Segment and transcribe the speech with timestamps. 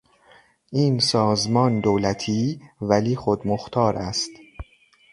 [0.71, 4.31] این سازمان دولتی، ولی خودمختار است.